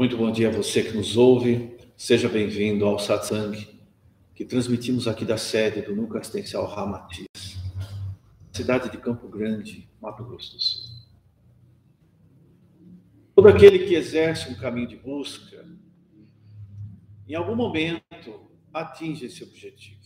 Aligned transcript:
Muito 0.00 0.16
bom 0.16 0.32
dia 0.32 0.48
a 0.48 0.50
você 0.50 0.82
que 0.82 0.96
nos 0.96 1.14
ouve. 1.18 1.76
Seja 1.94 2.26
bem-vindo 2.26 2.86
ao 2.86 2.98
Satsang, 2.98 3.68
que 4.34 4.46
transmitimos 4.46 5.06
aqui 5.06 5.26
da 5.26 5.36
sede 5.36 5.82
do 5.82 5.94
Núcleo 5.94 6.18
Assistencial 6.18 6.64
Ramatias, 6.64 7.60
cidade 8.50 8.90
de 8.90 8.96
Campo 8.96 9.28
Grande, 9.28 9.86
Mato 10.00 10.24
Grosso 10.24 10.54
do 10.54 10.62
Sul. 10.62 10.96
Todo 13.34 13.48
aquele 13.48 13.80
que 13.80 13.94
exerce 13.94 14.50
um 14.50 14.54
caminho 14.54 14.88
de 14.88 14.96
busca, 14.96 15.68
em 17.28 17.34
algum 17.34 17.54
momento 17.54 18.50
atinge 18.72 19.26
esse 19.26 19.44
objetivo. 19.44 20.00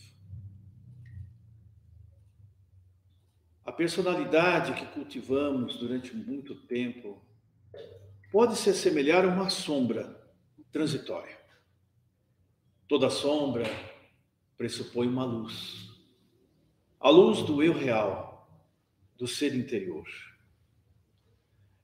A 3.63 3.71
personalidade 3.71 4.73
que 4.73 4.85
cultivamos 4.87 5.77
durante 5.77 6.13
muito 6.13 6.53
tempo 6.53 7.23
pode 8.35 8.57
se 8.57 8.69
assemelhar 8.69 9.23
a 9.23 9.29
uma 9.29 9.49
sombra 9.49 10.13
transitória. 10.69 11.39
Toda 12.85 13.09
sombra 13.09 13.63
pressupõe 14.57 15.07
uma 15.07 15.23
luz. 15.23 15.89
A 16.99 17.09
luz 17.09 17.43
do 17.43 17.63
eu 17.63 17.71
real, 17.71 18.45
do 19.17 19.25
ser 19.25 19.55
interior. 19.55 20.05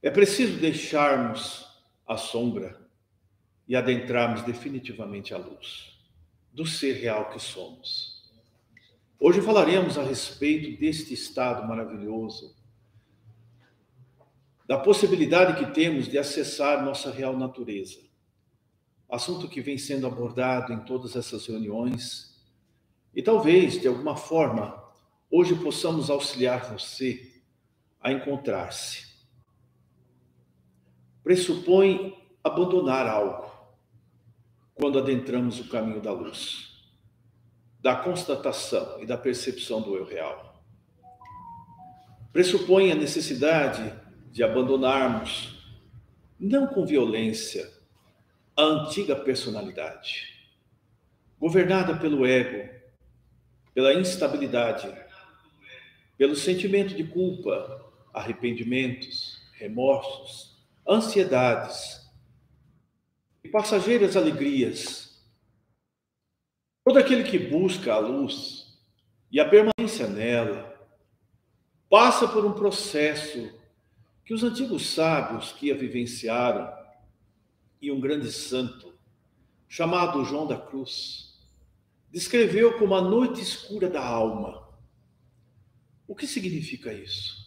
É 0.01 0.11
preciso 0.11 0.59
deixarmos 0.59 1.65
a 2.05 2.17
sombra 2.17 2.85
e 3.65 3.73
adentrarmos 3.73 4.41
definitivamente 4.41 5.33
a 5.33 5.37
luz 5.37 5.97
do 6.51 6.65
ser 6.65 6.95
real 6.97 7.29
que 7.29 7.39
somos. 7.39 8.29
Hoje 9.17 9.39
falaremos 9.41 9.97
a 9.97 10.03
respeito 10.03 10.77
deste 10.81 11.13
estado 11.13 11.65
maravilhoso 11.65 12.53
da 14.71 14.77
possibilidade 14.77 15.59
que 15.59 15.73
temos 15.73 16.07
de 16.07 16.17
acessar 16.17 16.81
nossa 16.81 17.12
real 17.12 17.35
natureza. 17.35 17.99
Assunto 19.09 19.49
que 19.49 19.59
vem 19.59 19.77
sendo 19.77 20.07
abordado 20.07 20.71
em 20.71 20.79
todas 20.85 21.18
essas 21.18 21.45
reuniões. 21.45 22.41
E 23.13 23.21
talvez, 23.21 23.82
de 23.82 23.90
alguma 23.90 24.15
forma, 24.15 24.82
hoje 25.29 25.55
possamos 25.55 26.10
auxiliar 26.10 26.71
você 26.71 27.43
a 27.99 28.13
encontrar-se. 28.13 29.13
Pressupõe 31.21 32.17
abandonar 32.41 33.07
algo 33.07 33.51
quando 34.73 34.99
adentramos 34.99 35.60
o 35.60 35.67
caminho 35.67 35.99
da 35.99 36.13
luz, 36.13 36.82
da 37.82 37.93
constatação 37.93 39.04
e 39.04 39.05
da 39.05 39.17
percepção 39.17 39.82
do 39.82 39.98
eu 39.98 40.05
real. 40.05 40.63
Pressupõe 42.32 42.90
a 42.90 42.95
necessidade 42.95 43.99
de 44.32 44.43
abandonarmos, 44.43 45.62
não 46.40 46.65
com 46.65 46.85
violência, 46.85 47.70
a 48.55 48.63
antiga 48.63 49.15
personalidade, 49.15 50.49
governada 51.38 51.98
pelo 51.98 52.26
ego, 52.26 52.73
pela 53.73 53.93
instabilidade, 53.93 54.90
pelo 56.18 56.35
sentimento 56.35 56.96
de 56.96 57.04
culpa, 57.04 57.91
arrependimentos, 58.13 59.41
remorsos, 59.54 60.57
ansiedades 60.88 62.10
e 63.43 63.49
passageiras 63.49 64.16
alegrias. 64.16 65.22
Todo 66.85 67.00
aquele 67.00 67.23
que 67.23 67.38
busca 67.38 67.94
a 67.94 68.00
luz 68.00 68.79
e 69.31 69.40
a 69.40 69.47
permanência 69.47 70.07
nela 70.07 70.72
passa 71.90 72.28
por 72.28 72.45
um 72.45 72.53
processo 72.53 73.60
que 74.31 74.35
os 74.35 74.46
antigos 74.46 74.91
sábios 74.91 75.51
que 75.51 75.74
a 75.74 75.75
vivenciaram 75.75 76.72
e 77.81 77.91
um 77.91 78.00
grande 78.00 78.31
santo, 78.31 78.97
chamado 79.68 80.23
João 80.23 80.47
da 80.47 80.56
Cruz, 80.56 81.38
descreveu 82.09 82.79
como 82.79 82.96
a 82.96 83.01
noite 83.01 83.41
escura 83.41 83.89
da 83.89 84.01
alma. 84.01 84.69
O 86.07 86.16
que 86.16 86.25
significa 86.25 86.94
isso? 86.94 87.45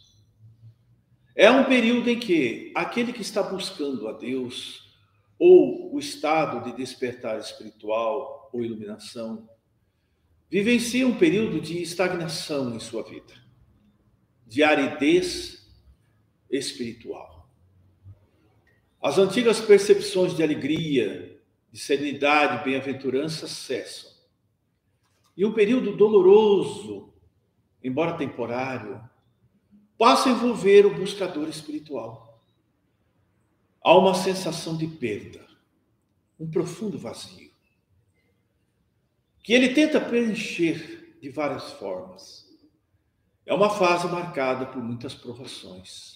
É 1.35 1.49
um 1.49 1.63
período 1.63 2.07
em 2.07 2.19
que 2.19 2.71
aquele 2.75 3.11
que 3.11 3.23
está 3.23 3.41
buscando 3.41 4.07
a 4.07 4.11
Deus, 4.11 4.95
ou 5.39 5.91
o 5.91 5.97
estado 5.97 6.69
de 6.69 6.77
despertar 6.77 7.39
espiritual 7.39 8.51
ou 8.53 8.61
iluminação, 8.61 9.49
vivencia 10.47 11.07
um 11.07 11.17
período 11.17 11.59
de 11.59 11.81
estagnação 11.81 12.75
em 12.75 12.79
sua 12.79 13.01
vida, 13.01 13.33
de 14.45 14.61
aridez 14.61 15.64
espiritual. 16.57 17.35
As 19.05 19.19
antigas 19.19 19.61
percepções 19.61 20.35
de 20.35 20.41
alegria, 20.41 21.39
de 21.71 21.79
serenidade, 21.79 22.63
bem-aventurança 22.63 23.47
cessam. 23.47 24.11
E 25.37 25.45
um 25.45 25.53
período 25.53 25.95
doloroso, 25.95 27.13
embora 27.83 28.17
temporário, 28.17 29.07
passa 29.95 30.29
a 30.29 30.31
envolver 30.31 30.87
o 30.87 30.95
buscador 30.95 31.47
espiritual. 31.47 32.43
Há 33.79 33.95
uma 33.95 34.15
sensação 34.15 34.75
de 34.75 34.87
perda, 34.87 35.45
um 36.39 36.49
profundo 36.49 36.97
vazio, 36.97 37.51
que 39.43 39.53
ele 39.53 39.75
tenta 39.75 40.01
preencher 40.01 41.15
de 41.21 41.29
várias 41.29 41.73
formas. 41.73 42.51
É 43.45 43.53
uma 43.53 43.69
fase 43.69 44.07
marcada 44.07 44.65
por 44.65 44.81
muitas 44.81 45.13
provações 45.13 46.14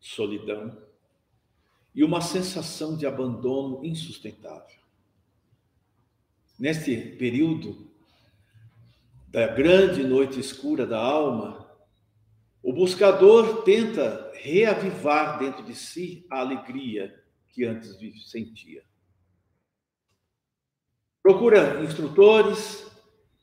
solidão 0.00 0.76
e 1.94 2.04
uma 2.04 2.20
sensação 2.20 2.96
de 2.96 3.06
abandono 3.06 3.84
insustentável. 3.84 4.78
Neste 6.58 6.96
período 7.16 7.88
da 9.28 9.46
grande 9.48 10.02
noite 10.04 10.40
escura 10.40 10.86
da 10.86 10.98
alma, 10.98 11.68
o 12.62 12.72
buscador 12.72 13.62
tenta 13.62 14.32
reavivar 14.34 15.38
dentro 15.38 15.62
de 15.64 15.74
si 15.74 16.26
a 16.30 16.40
alegria 16.40 17.22
que 17.48 17.64
antes 17.64 17.96
sentia. 18.30 18.84
Procura 21.22 21.82
instrutores, 21.84 22.86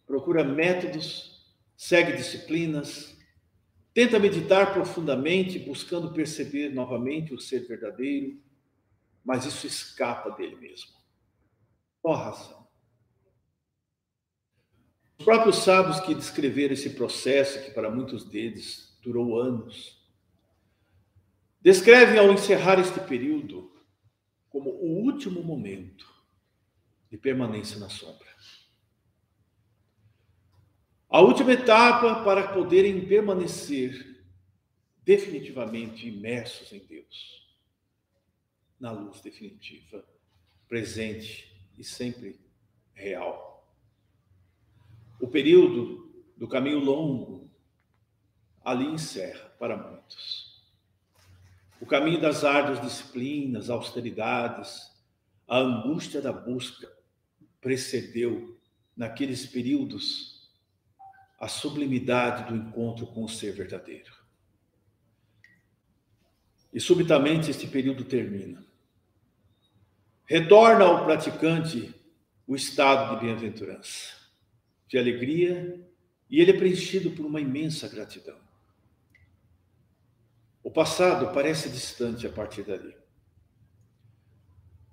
procura 0.08 0.44
métodos, 0.44 1.46
segue 1.76 2.14
disciplinas, 2.14 3.15
Tenta 3.96 4.20
meditar 4.20 4.74
profundamente, 4.74 5.58
buscando 5.58 6.12
perceber 6.12 6.68
novamente 6.68 7.34
o 7.34 7.40
ser 7.40 7.66
verdadeiro, 7.66 8.38
mas 9.24 9.46
isso 9.46 9.66
escapa 9.66 10.32
dele 10.32 10.58
mesmo. 10.58 10.92
Qual 12.02 12.18
razão? 12.18 12.68
Os 15.18 15.24
próprios 15.24 15.60
sábios 15.60 16.02
que 16.02 16.14
descreveram 16.14 16.74
esse 16.74 16.90
processo, 16.90 17.64
que 17.64 17.72
para 17.72 17.90
muitos 17.90 18.26
deles 18.26 19.00
durou 19.02 19.40
anos, 19.40 20.06
descrevem 21.62 22.20
ao 22.20 22.34
encerrar 22.34 22.82
este 22.82 23.00
período 23.00 23.72
como 24.50 24.72
o 24.72 25.06
último 25.06 25.42
momento 25.42 26.06
de 27.10 27.18
permanência 27.18 27.80
na 27.80 27.88
sombra. 27.88 28.35
A 31.16 31.22
última 31.22 31.54
etapa 31.54 32.26
para 32.26 32.50
poderem 32.50 33.08
permanecer 33.08 34.22
definitivamente 35.02 36.10
imersos 36.10 36.74
em 36.74 36.80
Deus, 36.80 37.56
na 38.78 38.92
luz 38.92 39.22
definitiva, 39.22 40.06
presente 40.68 41.58
e 41.78 41.86
sempre 41.86 42.38
real. 42.94 43.66
O 45.18 45.26
período 45.26 46.14
do 46.36 46.50
caminho 46.50 46.80
longo 46.80 47.50
ali 48.62 48.84
encerra 48.84 49.46
para 49.58 49.78
muitos. 49.78 50.62
O 51.80 51.86
caminho 51.86 52.20
das 52.20 52.44
árduas 52.44 52.82
disciplinas, 52.82 53.70
austeridades, 53.70 54.92
a 55.48 55.60
angústia 55.60 56.22
da 56.22 56.34
busca 56.34 56.92
precedeu 57.62 58.60
naqueles 58.98 59.46
períodos 59.46 60.35
a 61.46 61.48
sublimidade 61.48 62.52
do 62.52 62.56
encontro 62.56 63.06
com 63.06 63.24
o 63.24 63.30
ser 63.30 63.52
verdadeiro. 63.54 64.12
E 66.74 66.80
subitamente 66.80 67.52
este 67.52 67.68
período 67.68 68.04
termina. 68.04 68.66
Retorna 70.26 70.86
ao 70.86 71.06
praticante 71.06 71.94
o 72.48 72.56
estado 72.56 73.14
de 73.14 73.24
bem-aventurança, 73.24 74.16
de 74.88 74.98
alegria, 74.98 75.88
e 76.32 76.42
ele 76.42 76.50
é 76.50 76.58
preenchido 76.58 77.12
por 77.12 77.28
uma 77.28 77.40
imensa 77.40 77.88
gratidão. 77.88 78.40
O 80.64 80.72
passado 80.72 81.32
parece 81.32 81.70
distante 81.70 82.26
a 82.26 82.32
partir 82.32 82.64
dali. 82.64 82.98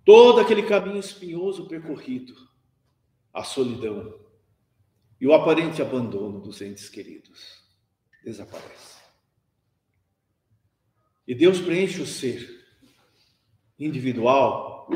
Todo 0.04 0.38
aquele 0.38 0.64
caminho 0.64 0.98
espinhoso 0.98 1.66
percorrido, 1.66 2.34
a 3.32 3.42
solidão, 3.42 4.20
e 5.22 5.26
o 5.28 5.32
aparente 5.32 5.80
abandono 5.80 6.40
dos 6.40 6.60
entes 6.60 6.88
queridos 6.88 7.62
desaparece. 8.24 9.00
E 11.24 11.32
Deus 11.32 11.60
preenche 11.60 12.02
o 12.02 12.06
ser 12.06 12.66
individual 13.78 14.88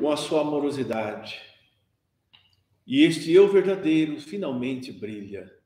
com 0.00 0.10
a 0.10 0.16
sua 0.16 0.40
amorosidade. 0.40 1.40
E 2.84 3.04
este 3.04 3.30
eu 3.30 3.48
verdadeiro 3.48 4.20
finalmente 4.20 4.90
brilha 4.90 5.56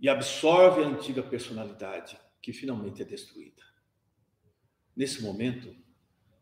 e 0.00 0.08
absorve 0.08 0.82
a 0.82 0.88
antiga 0.88 1.22
personalidade 1.22 2.18
que 2.42 2.52
finalmente 2.52 3.02
é 3.02 3.04
destruída. 3.04 3.62
Nesse 4.96 5.22
momento, 5.22 5.76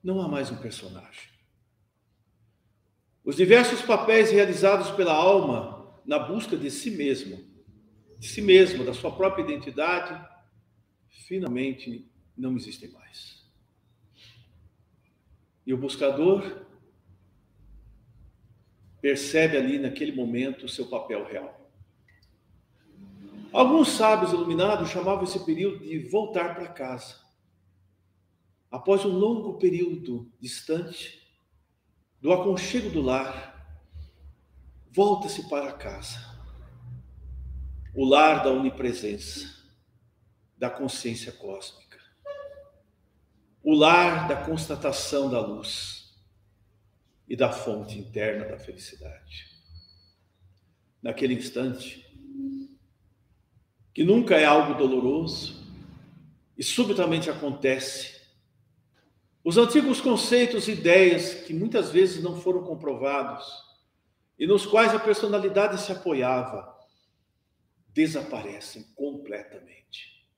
não 0.02 0.22
há 0.22 0.26
mais 0.26 0.50
um 0.50 0.56
personagem. 0.56 1.37
Os 3.28 3.36
diversos 3.36 3.82
papéis 3.82 4.30
realizados 4.30 4.90
pela 4.92 5.12
alma 5.12 5.86
na 6.02 6.18
busca 6.18 6.56
de 6.56 6.70
si 6.70 6.90
mesmo, 6.90 7.44
de 8.18 8.26
si 8.26 8.40
mesmo, 8.40 8.86
da 8.86 8.94
sua 8.94 9.14
própria 9.14 9.42
identidade, 9.42 10.18
finalmente 11.10 12.10
não 12.34 12.56
existem 12.56 12.90
mais. 12.90 13.46
E 15.66 15.74
o 15.74 15.76
buscador 15.76 16.64
percebe 18.98 19.58
ali 19.58 19.78
naquele 19.78 20.12
momento 20.12 20.64
o 20.64 20.68
seu 20.70 20.86
papel 20.86 21.26
real. 21.26 21.70
Alguns 23.52 23.88
sábios 23.88 24.32
iluminados 24.32 24.88
chamavam 24.88 25.24
esse 25.24 25.44
período 25.44 25.84
de 25.84 25.98
voltar 25.98 26.54
para 26.54 26.68
casa. 26.68 27.20
Após 28.70 29.04
um 29.04 29.12
longo 29.12 29.58
período 29.58 30.32
distante 30.40 31.17
do 32.20 32.32
aconchego 32.32 32.90
do 32.90 33.00
lar, 33.00 33.48
volta-se 34.90 35.48
para 35.48 35.72
casa. 35.72 36.18
O 37.94 38.04
lar 38.04 38.42
da 38.42 38.50
onipresença, 38.50 39.48
da 40.56 40.68
consciência 40.68 41.32
cósmica. 41.32 41.98
O 43.62 43.74
lar 43.74 44.28
da 44.28 44.36
constatação 44.36 45.30
da 45.30 45.40
luz 45.40 46.16
e 47.28 47.36
da 47.36 47.52
fonte 47.52 47.98
interna 47.98 48.46
da 48.46 48.58
felicidade. 48.58 49.46
Naquele 51.02 51.34
instante, 51.34 52.04
que 53.94 54.02
nunca 54.02 54.36
é 54.36 54.44
algo 54.44 54.74
doloroso 54.74 55.66
e 56.56 56.62
subitamente 56.62 57.30
acontece. 57.30 58.17
Os 59.48 59.56
antigos 59.56 59.98
conceitos 59.98 60.68
e 60.68 60.72
ideias 60.72 61.32
que 61.32 61.54
muitas 61.54 61.90
vezes 61.90 62.22
não 62.22 62.38
foram 62.38 62.62
comprovados 62.64 63.46
e 64.38 64.46
nos 64.46 64.66
quais 64.66 64.94
a 64.94 64.98
personalidade 64.98 65.80
se 65.80 65.90
apoiava 65.90 66.78
desaparecem 67.88 68.82
completamente, 68.94 70.28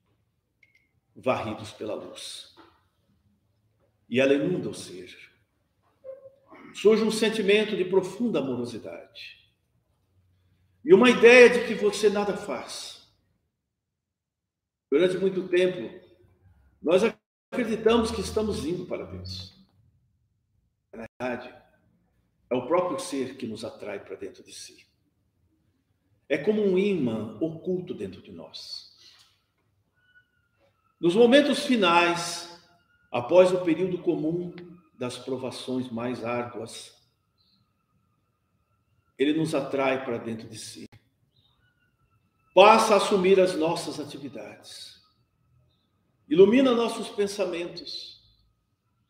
varridos 1.13 1.73
pela 1.73 1.93
luz. 1.93 2.55
E 4.09 4.17
ela 4.17 4.33
inunda 4.33 4.69
o 4.69 4.73
ser. 4.73 5.13
Surge 6.73 7.03
um 7.03 7.11
sentimento 7.11 7.75
de 7.75 7.83
profunda 7.83 8.39
amorosidade. 8.39 9.45
E 10.85 10.93
uma 10.93 11.09
ideia 11.09 11.49
de 11.49 11.67
que 11.67 11.73
você 11.73 12.09
nada 12.09 12.37
faz 12.37 13.11
Durante 14.89 15.17
muito 15.17 15.49
tempo, 15.49 16.01
nós 16.81 17.03
acreditamos 17.51 18.11
que 18.11 18.21
estamos 18.21 18.65
indo 18.65 18.85
para 18.85 19.05
Deus. 19.05 19.53
Na 20.93 21.05
verdade, 21.19 21.53
é 22.49 22.55
o 22.55 22.65
próprio 22.65 22.97
ser 22.97 23.35
que 23.35 23.45
nos 23.45 23.65
atrai 23.65 23.99
para 23.99 24.15
dentro 24.15 24.41
de 24.43 24.53
si. 24.53 24.87
É 26.29 26.37
como 26.37 26.63
um 26.63 26.77
imã 26.77 27.37
oculto 27.41 27.93
dentro 27.93 28.21
de 28.21 28.31
nós. 28.31 28.95
Nos 30.99 31.13
momentos 31.13 31.65
finais, 31.65 32.57
após 33.11 33.51
o 33.51 33.61
período 33.65 33.97
comum 33.97 34.55
das 34.97 35.17
provações 35.17 35.91
mais 35.91 36.23
árduas, 36.23 36.95
ele 39.17 39.33
nos 39.37 39.53
atrai 39.53 40.05
para 40.05 40.17
dentro 40.17 40.47
de 40.47 40.57
si 40.57 40.87
passa 42.53 42.93
a 42.93 42.97
assumir 42.97 43.39
as 43.39 43.55
nossas 43.55 43.99
atividades, 43.99 45.00
ilumina 46.31 46.71
nossos 46.71 47.09
pensamentos, 47.09 48.23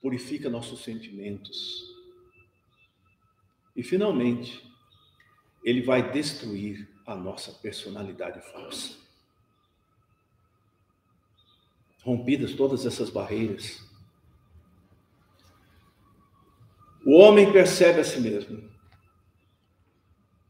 purifica 0.01 0.49
nossos 0.49 0.83
sentimentos. 0.83 1.85
E, 3.75 3.83
finalmente, 3.83 4.67
ele 5.63 5.83
vai 5.83 6.11
destruir 6.11 6.89
a 7.05 7.15
nossa 7.15 7.51
personalidade 7.51 8.41
falsa. 8.51 8.97
Rompidas 12.03 12.55
todas 12.55 12.87
essas 12.87 13.11
barreiras, 13.11 13.87
o 17.05 17.19
homem 17.19 17.51
percebe 17.51 17.99
a 17.99 18.03
si 18.03 18.19
mesmo 18.19 18.71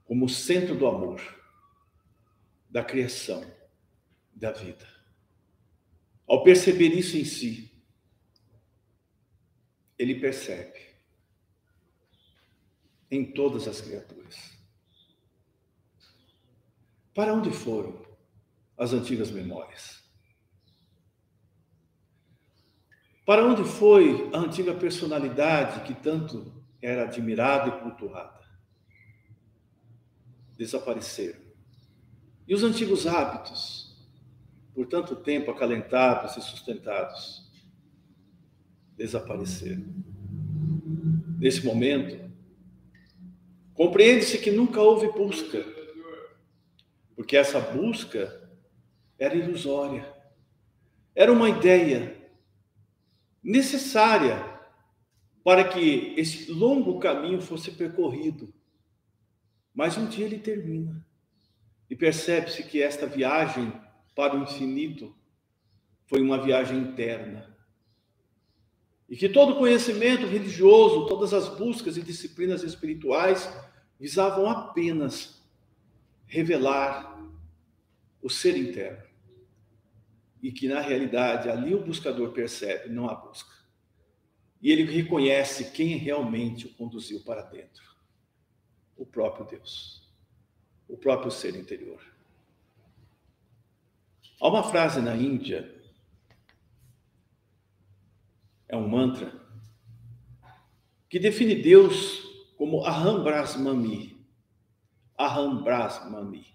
como 0.05 0.25
o 0.25 0.29
centro 0.29 0.75
do 0.75 0.87
amor 0.87 1.21
da 2.69 2.83
criação, 2.83 3.45
da 4.33 4.51
vida. 4.53 4.90
Ao 6.31 6.41
perceber 6.43 6.97
isso 6.97 7.17
em 7.17 7.25
si, 7.25 7.69
ele 9.99 10.17
percebe 10.17 10.79
em 13.11 13.33
todas 13.33 13.67
as 13.67 13.81
criaturas. 13.81 14.57
Para 17.13 17.33
onde 17.33 17.51
foram 17.51 18.01
as 18.77 18.93
antigas 18.93 19.29
memórias? 19.29 20.09
Para 23.25 23.45
onde 23.45 23.65
foi 23.65 24.31
a 24.33 24.37
antiga 24.37 24.73
personalidade 24.73 25.85
que 25.85 26.01
tanto 26.01 26.63
era 26.81 27.03
admirada 27.03 27.75
e 27.75 27.81
cultuada? 27.81 28.47
Desapareceram. 30.55 31.41
E 32.47 32.55
os 32.55 32.63
antigos 32.63 33.05
hábitos, 33.05 33.90
por 34.73 34.87
tanto 34.87 35.15
tempo 35.15 35.51
acalentados 35.51 36.37
e 36.37 36.41
sustentados, 36.41 37.51
desapareceram. 38.95 39.85
Nesse 41.37 41.65
momento, 41.65 42.31
compreende-se 43.73 44.37
que 44.37 44.51
nunca 44.51 44.79
houve 44.81 45.11
busca, 45.11 45.65
porque 47.15 47.35
essa 47.35 47.59
busca 47.59 48.49
era 49.17 49.35
ilusória, 49.35 50.11
era 51.15 51.31
uma 51.31 51.49
ideia 51.49 52.17
necessária 53.43 54.51
para 55.43 55.67
que 55.67 56.13
esse 56.17 56.51
longo 56.51 56.99
caminho 56.99 57.41
fosse 57.41 57.71
percorrido. 57.71 58.53
Mas 59.73 59.97
um 59.97 60.05
dia 60.05 60.25
ele 60.25 60.37
termina. 60.37 61.05
E 61.89 61.95
percebe-se 61.95 62.63
que 62.63 62.81
esta 62.81 63.07
viagem 63.07 63.73
para 64.15 64.35
o 64.35 64.43
infinito 64.43 65.15
foi 66.05 66.21
uma 66.21 66.41
viagem 66.41 66.77
interna. 66.77 67.55
E 69.09 69.15
que 69.15 69.27
todo 69.27 69.57
conhecimento 69.57 70.25
religioso, 70.25 71.07
todas 71.07 71.33
as 71.33 71.49
buscas 71.49 71.97
e 71.97 72.01
disciplinas 72.01 72.63
espirituais 72.63 73.49
visavam 73.99 74.49
apenas 74.49 75.41
revelar 76.25 77.21
o 78.21 78.29
ser 78.29 78.57
interno. 78.57 79.03
E 80.41 80.51
que 80.51 80.67
na 80.67 80.79
realidade 80.79 81.49
ali 81.49 81.75
o 81.75 81.83
buscador 81.83 82.31
percebe, 82.31 82.89
não 82.89 83.09
há 83.09 83.15
busca. 83.15 83.51
E 84.61 84.71
ele 84.71 84.83
reconhece 84.83 85.71
quem 85.71 85.97
realmente 85.97 86.67
o 86.67 86.73
conduziu 86.73 87.21
para 87.21 87.41
dentro: 87.41 87.83
o 88.95 89.05
próprio 89.05 89.45
Deus 89.45 90.01
o 90.91 90.97
próprio 90.97 91.31
ser 91.31 91.55
interior. 91.55 92.01
Há 94.41 94.49
uma 94.49 94.63
frase 94.63 94.99
na 95.01 95.15
Índia, 95.15 95.71
é 98.67 98.75
um 98.75 98.87
mantra, 98.87 99.39
que 101.07 101.19
define 101.19 101.53
Deus 101.53 102.23
como 102.57 102.83
Aham 102.83 103.23
Brahmami. 103.23 104.25
Aham 105.19 105.61
Brahmami. 105.61 106.47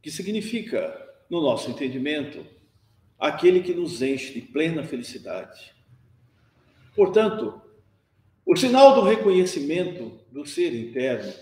Que 0.00 0.08
significa, 0.08 0.96
no 1.28 1.40
nosso 1.40 1.68
entendimento, 1.68 2.46
aquele 3.18 3.60
que 3.60 3.74
nos 3.74 4.00
enche 4.00 4.32
de 4.32 4.42
plena 4.42 4.84
felicidade. 4.84 5.74
Portanto, 6.94 7.60
o 8.46 8.54
sinal 8.54 8.94
do 8.94 9.00
reconhecimento 9.00 10.20
do 10.30 10.46
ser 10.46 10.72
interno 10.74 11.32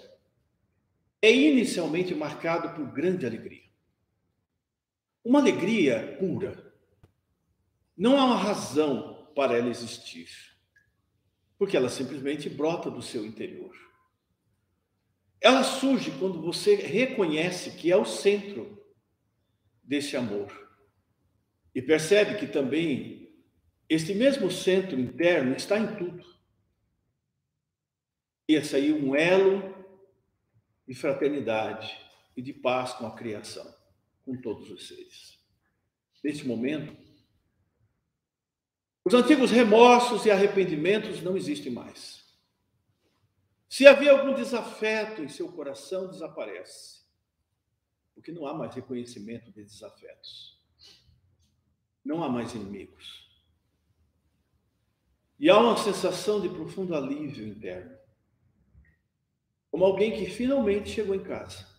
é 1.21 1.31
inicialmente 1.31 2.15
marcado 2.15 2.75
por 2.75 2.91
grande 2.91 3.27
alegria. 3.27 3.70
Uma 5.25 5.41
alegria 5.41 6.17
pura. 6.19 6.73
Não 7.97 8.19
há 8.19 8.25
uma 8.25 8.37
razão 8.37 9.31
para 9.35 9.57
ela 9.57 9.69
existir, 9.69 10.29
porque 11.59 11.77
ela 11.77 11.89
simplesmente 11.89 12.49
brota 12.49 12.91
do 12.91 13.03
seu 13.03 13.25
interior. 13.25 13.75
Ela 15.41 15.63
surge 15.65 16.11
quando 16.13 16.41
você 16.41 16.75
reconhece 16.75 17.73
que 17.73 17.91
é 17.91 17.97
o 17.97 18.05
centro 18.05 18.79
desse 19.83 20.17
amor 20.17 20.71
e 21.75 21.81
percebe 21.81 22.39
que 22.39 22.47
também 22.47 23.21
este 23.89 24.15
mesmo 24.15 24.51
centro 24.51 24.99
interno 24.99 25.55
está 25.57 25.79
em 25.79 25.97
tudo. 25.97 26.25
ia 28.49 28.65
sair 28.65 28.93
um 28.93 29.15
elo 29.15 29.75
de 30.87 30.95
fraternidade 30.95 31.97
e 32.37 32.43
de 32.43 32.53
paz 32.53 32.93
com 32.95 33.07
a 33.07 33.15
criação, 33.15 33.73
com 34.31 34.41
todos 34.41 34.71
os 34.71 34.87
seres. 34.87 35.41
Neste 36.23 36.47
momento, 36.47 36.97
os 39.05 39.13
antigos 39.13 39.51
remorsos 39.51 40.25
e 40.25 40.31
arrependimentos 40.31 41.21
não 41.21 41.37
existem 41.37 41.73
mais. 41.73 42.25
Se 43.69 43.89
havia 43.89 44.13
algum 44.13 44.33
desafeto 44.33 45.21
em 45.21 45.29
seu 45.29 45.51
coração, 45.51 46.09
desaparece. 46.09 47.01
Porque 48.15 48.31
não 48.31 48.47
há 48.47 48.55
mais 48.55 48.73
reconhecimento 48.73 49.51
de 49.51 49.65
desafetos. 49.65 50.63
Não 52.05 52.23
há 52.23 52.29
mais 52.29 52.55
inimigos. 52.55 53.29
E 55.41 55.51
há 55.51 55.59
uma 55.59 55.77
sensação 55.77 56.41
de 56.41 56.49
profundo 56.51 56.95
alívio 56.95 57.49
interno. 57.49 57.99
Como 59.73 59.85
alguém 59.85 60.13
que 60.13 60.31
finalmente 60.31 60.91
chegou 60.91 61.17
em 61.17 61.23
casa. 61.23 61.70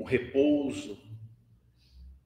Um 0.00 0.04
repouso. 0.04 0.98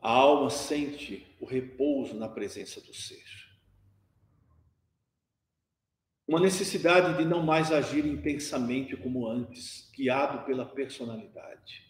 A 0.01 0.09
alma 0.09 0.49
sente 0.49 1.27
o 1.41 1.45
repouso 1.45 2.15
na 2.15 2.29
presença 2.29 2.81
do 2.81 2.95
ser. 2.95 3.25
Uma 6.25 6.39
necessidade 6.39 7.19
de 7.19 7.25
não 7.25 7.43
mais 7.43 7.73
agir 7.73 8.07
intensamente 8.07 8.97
como 8.97 9.27
antes, 9.27 9.91
guiado 9.91 10.47
pela 10.47 10.65
personalidade. 10.65 11.85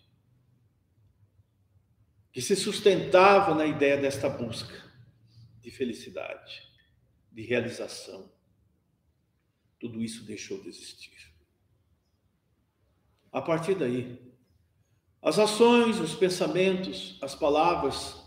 Que 2.32 2.40
se 2.40 2.56
sustentava 2.56 3.54
na 3.54 3.66
ideia 3.66 3.98
desta 3.98 4.28
busca 4.28 4.90
de 5.60 5.70
felicidade, 5.70 6.66
de 7.30 7.42
realização. 7.42 8.32
Tudo 9.78 10.02
isso 10.02 10.24
deixou 10.24 10.62
de 10.62 10.68
existir. 10.70 11.34
A 13.30 13.42
partir 13.42 13.74
daí, 13.74 14.33
as 15.24 15.38
ações, 15.38 15.98
os 15.98 16.14
pensamentos, 16.14 17.18
as 17.22 17.34
palavras 17.34 18.22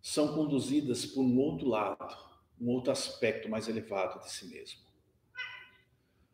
são 0.00 0.34
conduzidas 0.34 1.04
por 1.04 1.20
um 1.20 1.38
outro 1.38 1.68
lado, 1.68 2.16
um 2.58 2.70
outro 2.70 2.90
aspecto 2.90 3.46
mais 3.46 3.68
elevado 3.68 4.20
de 4.20 4.30
si 4.32 4.46
mesmo. 4.46 4.80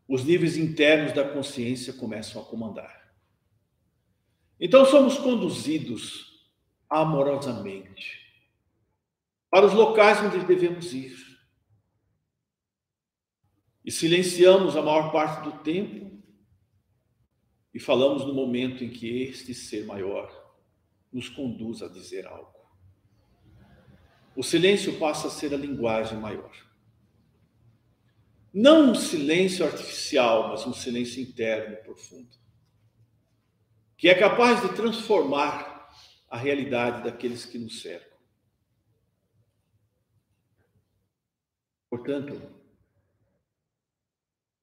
Os 0.06 0.22
níveis 0.22 0.56
internos 0.56 1.12
da 1.12 1.28
consciência 1.28 1.92
começam 1.92 2.40
a 2.40 2.44
comandar. 2.44 3.12
Então 4.60 4.86
somos 4.86 5.18
conduzidos 5.18 6.46
amorosamente 6.88 8.24
para 9.50 9.66
os 9.66 9.72
locais 9.72 10.20
onde 10.20 10.46
devemos 10.46 10.94
ir. 10.94 11.16
E 13.84 13.90
silenciamos 13.90 14.76
a 14.76 14.82
maior 14.82 15.10
parte 15.10 15.42
do 15.42 15.58
tempo 15.64 16.05
e 17.76 17.78
falamos 17.78 18.24
no 18.24 18.32
momento 18.32 18.82
em 18.82 18.88
que 18.88 19.24
este 19.24 19.52
ser 19.52 19.84
maior 19.84 20.32
nos 21.12 21.28
conduz 21.28 21.82
a 21.82 21.88
dizer 21.88 22.26
algo. 22.26 22.58
O 24.34 24.42
silêncio 24.42 24.98
passa 24.98 25.26
a 25.26 25.30
ser 25.30 25.52
a 25.52 25.58
linguagem 25.58 26.18
maior. 26.18 26.56
Não 28.50 28.92
um 28.92 28.94
silêncio 28.94 29.62
artificial, 29.62 30.48
mas 30.48 30.66
um 30.66 30.72
silêncio 30.72 31.22
interno 31.22 31.76
profundo, 31.84 32.34
que 33.94 34.08
é 34.08 34.14
capaz 34.14 34.62
de 34.62 34.74
transformar 34.74 35.94
a 36.30 36.38
realidade 36.38 37.04
daqueles 37.04 37.44
que 37.44 37.58
nos 37.58 37.82
cercam. 37.82 38.16
Portanto, 41.90 42.40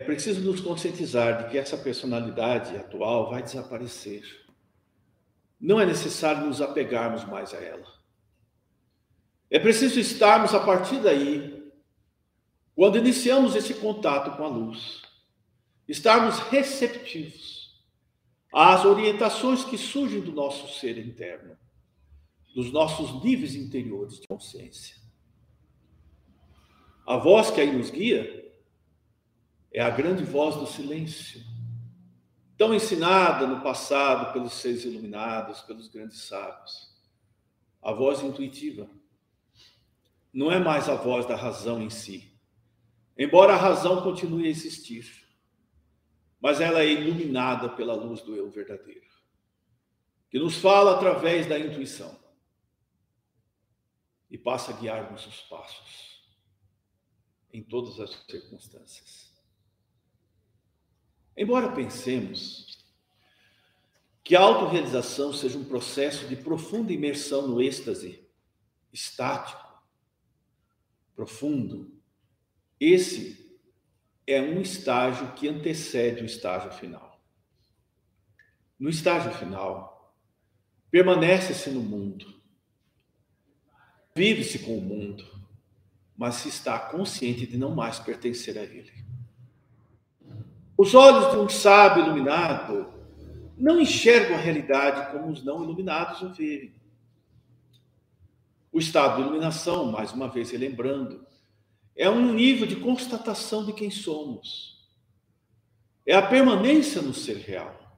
preciso 0.03 0.41
nos 0.41 0.62
conscientizar 0.62 1.43
de 1.43 1.51
que 1.51 1.57
essa 1.57 1.77
personalidade 1.77 2.75
atual 2.77 3.29
vai 3.29 3.41
desaparecer. 3.41 4.24
Não 5.60 5.79
é 5.79 5.86
necessário 5.86 6.45
nos 6.45 6.62
apegarmos 6.62 7.25
mais 7.25 7.53
a 7.53 7.57
ela. 7.57 7.88
É 9.50 9.60
preciso 9.60 10.00
estarmos 10.00 10.53
a 10.53 10.60
partir 10.60 11.00
daí, 11.00 11.72
quando 12.75 12.98
iniciamos 12.98 13.55
esse 13.55 13.75
contato 13.75 14.36
com 14.36 14.43
a 14.43 14.48
luz, 14.48 15.01
estarmos 15.88 16.39
receptivos 16.39 17.81
às 18.51 18.86
orientações 18.86 19.63
que 19.63 19.77
surgem 19.77 20.22
do 20.22 20.31
nosso 20.31 20.79
ser 20.79 20.98
interno, 20.98 21.57
dos 22.55 22.72
nossos 22.72 23.24
níveis 23.24 23.55
interiores 23.55 24.19
de 24.19 24.27
consciência. 24.27 24.95
A 27.05 27.17
voz 27.17 27.51
que 27.51 27.60
aí 27.60 27.75
nos 27.75 27.89
guia 27.89 28.52
é 29.74 29.82
a 29.82 29.89
grande 29.89 30.24
voz 30.24 30.56
do 30.56 30.68
silêncio, 30.68 31.42
tão 32.56 32.75
ensinada 32.75 33.48
no 33.48 33.62
passado 33.62 34.32
pelos 34.32 34.53
seres 34.53 34.86
iluminados, 34.86 35.62
pelos 35.62 35.88
grandes 35.88 36.22
sábios. 36.22 36.94
A 37.82 37.92
voz 37.92 38.22
intuitiva 38.22 38.88
não 40.32 40.51
é 40.51 40.60
mais 40.60 40.88
a 40.88 40.96
voz 40.96 41.25
da 41.25 41.36
razão 41.36 41.82
em 41.82 41.89
si. 41.89 42.32
Embora 43.18 43.53
a 43.53 43.58
razão 43.58 44.01
continue 44.01 44.46
a 44.46 44.50
existir, 44.50 45.27
mas 46.39 46.62
ela 46.62 46.82
é 46.82 46.92
iluminada 46.92 47.70
pela 47.70 47.96
luz 47.96 48.22
do 48.22 48.36
eu 48.36 48.50
verdadeiro, 48.51 49.08
que 50.30 50.39
nos 50.39 50.58
fala 50.58 50.96
através 50.96 51.48
da 51.48 51.58
intuição 51.58 52.20
e 54.30 54.38
passa 54.38 54.72
a 54.72 54.75
guiar 54.75 55.12
nossos 55.12 55.42
passos 55.42 56.24
em 57.51 57.63
todas 57.63 58.00
as 58.00 58.12
circunstâncias. 58.25 59.33
Embora 61.36 61.72
pensemos 61.72 62.78
que 64.24 64.36
a 64.36 64.42
autorrealização 64.42 65.34
seja 65.34 65.58
um 65.58 65.66
processo 65.66 66.28
de 66.28 66.36
profunda 66.36 66.94
imersão 66.94 67.48
no 67.48 67.62
êxtase 67.62 68.25
estático, 68.92 69.62
profundo, 71.16 72.00
esse 72.80 73.60
é 74.25 74.42
um 74.42 74.62
estágio 74.62 75.34
que 75.34 75.48
antecede 75.48 76.22
o 76.22 76.25
estágio 76.25 76.72
final. 76.72 77.22
No 78.80 78.90
estágio 78.90 79.32
final, 79.34 80.16
permanece-se 80.90 81.70
no 81.72 81.82
mundo, 81.82 82.42
vive-se 84.16 84.60
com 84.60 84.78
o 84.78 84.82
mundo, 84.82 85.25
mas 86.16 86.36
se 86.36 86.50
está 86.50 86.80
consciente 86.80 87.48
de 87.48 87.58
não 87.58 87.74
mais 87.74 88.00
pertencer 88.00 88.58
a 88.58 88.63
ele. 88.63 88.92
Os 90.84 90.94
olhos 90.94 91.32
de 91.32 91.38
um 91.38 91.48
sábio 91.48 92.04
iluminado 92.04 92.94
não 93.58 93.80
enxergam 93.80 94.36
a 94.36 94.40
realidade 94.42 95.13
como 95.13 95.32
os 95.32 95.42
não 95.42 95.63
iluminados 95.63 96.22
o 96.22 96.34
veem. 96.34 96.75
O 98.70 98.80
estado 98.80 99.16
de 99.16 99.22
iluminação, 99.22 99.90
mais 99.90 100.12
uma 100.12 100.28
vez 100.28 100.52
relembrando, 100.52 101.25
é 101.96 102.10
um 102.10 102.34
nível 102.34 102.68
de 102.68 102.75
constatação 102.75 103.66
de 103.66 103.72
quem 103.72 103.90
somos. 103.90 104.86
É 106.06 106.16
a 106.16 106.22
permanência 106.22 107.02
no 107.02 107.13
ser 107.13 107.38
real, 107.38 107.98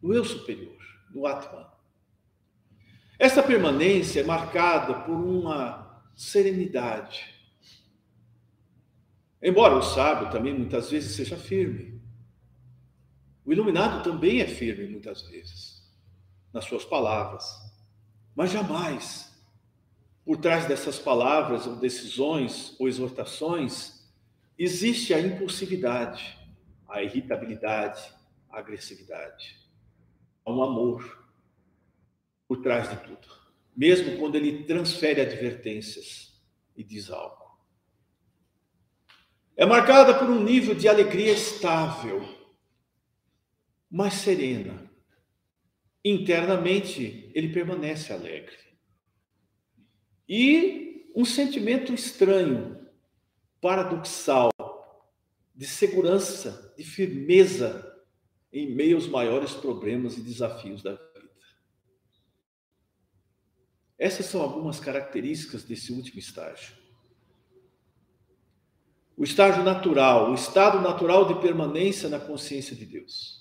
no 0.00 0.14
eu 0.14 0.24
superior, 0.24 0.78
no 1.12 1.26
Atman. 1.26 1.66
Essa 3.18 3.42
permanência 3.42 4.20
é 4.20 4.22
marcada 4.22 5.00
por 5.00 5.16
uma 5.16 6.00
serenidade. 6.14 7.39
Embora 9.42 9.76
o 9.76 9.82
sábio 9.82 10.30
também 10.30 10.52
muitas 10.52 10.90
vezes 10.90 11.16
seja 11.16 11.36
firme, 11.36 12.00
o 13.44 13.52
iluminado 13.52 14.02
também 14.02 14.40
é 14.40 14.46
firme 14.46 14.86
muitas 14.86 15.22
vezes 15.22 15.82
nas 16.52 16.64
suas 16.64 16.84
palavras, 16.84 17.44
mas 18.34 18.50
jamais 18.50 19.30
por 20.24 20.36
trás 20.36 20.66
dessas 20.66 20.98
palavras, 20.98 21.66
ou 21.66 21.76
decisões, 21.76 22.76
ou 22.78 22.86
exortações, 22.86 24.08
existe 24.56 25.12
a 25.12 25.20
impulsividade, 25.20 26.38
a 26.88 27.02
irritabilidade, 27.02 28.00
a 28.48 28.58
agressividade. 28.58 29.58
Há 30.44 30.52
um 30.52 30.62
amor 30.62 31.26
por 32.46 32.60
trás 32.60 32.90
de 32.90 32.96
tudo, 32.98 33.26
mesmo 33.76 34.18
quando 34.18 34.36
ele 34.36 34.64
transfere 34.64 35.20
advertências 35.20 36.40
e 36.76 36.84
diz 36.84 37.10
algo. 37.10 37.39
É 39.60 39.66
marcada 39.66 40.18
por 40.18 40.30
um 40.30 40.42
nível 40.42 40.74
de 40.74 40.88
alegria 40.88 41.34
estável, 41.34 42.26
mas 43.90 44.14
serena. 44.14 44.90
Internamente, 46.02 47.30
ele 47.34 47.52
permanece 47.52 48.10
alegre 48.10 48.56
e 50.26 51.12
um 51.14 51.26
sentimento 51.26 51.92
estranho, 51.92 52.88
paradoxal, 53.60 54.50
de 55.54 55.66
segurança, 55.66 56.72
de 56.78 56.82
firmeza 56.82 58.02
em 58.50 58.74
meio 58.74 58.96
aos 58.96 59.06
maiores 59.06 59.52
problemas 59.52 60.16
e 60.16 60.22
desafios 60.22 60.82
da 60.82 60.92
vida. 60.92 61.30
Essas 63.98 64.24
são 64.24 64.40
algumas 64.40 64.80
características 64.80 65.64
desse 65.64 65.92
último 65.92 66.18
estágio. 66.18 66.79
O 69.20 69.22
estágio 69.22 69.62
natural, 69.62 70.30
o 70.30 70.34
estado 70.34 70.80
natural 70.80 71.26
de 71.26 71.38
permanência 71.42 72.08
na 72.08 72.18
consciência 72.18 72.74
de 72.74 72.86
Deus. 72.86 73.38